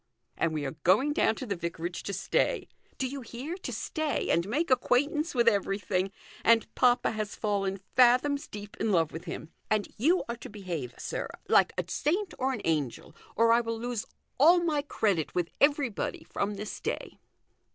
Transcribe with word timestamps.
And 0.35 0.51
we 0.51 0.65
are 0.65 0.77
going 0.83 1.13
down 1.13 1.35
to 1.35 1.45
the 1.45 1.55
vicarage 1.55 2.01
to 2.01 2.11
stay; 2.13 2.67
do 2.97 3.05
you 3.07 3.21
hear, 3.21 3.55
to 3.57 3.71
stay, 3.71 4.31
and 4.31 4.49
make 4.49 4.71
acquaintance 4.71 5.35
with 5.35 5.47
everything. 5.47 6.11
And 6.43 6.65
papa 6.73 7.11
has 7.11 7.35
fallen 7.35 7.77
fathoms 7.95 8.47
deep 8.47 8.75
in 8.77 8.91
love 8.91 9.11
with 9.11 9.25
him. 9.25 9.51
And 9.69 9.93
you 9.99 10.23
are 10.27 10.37
to 10.37 10.49
behave, 10.49 10.95
sir, 10.97 11.27
like 11.47 11.71
a 11.77 11.83
saint 11.87 12.33
or 12.39 12.51
an 12.51 12.61
angel, 12.65 13.15
or 13.35 13.51
I 13.51 13.61
will 13.61 13.77
lose 13.77 14.07
all 14.39 14.59
my 14.63 14.81
credit 14.81 15.35
with 15.35 15.51
everybody 15.59 16.23
from 16.23 16.55
this 16.55 16.79
day." 16.79 17.19